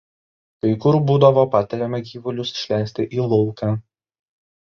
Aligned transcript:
Kai 0.65 0.69
kur 0.85 0.95
būdavo 1.09 1.43
patariama 1.55 1.99
gyvulius 2.11 2.53
išleisti 2.55 3.07
į 3.19 3.23
lauką. 3.35 3.71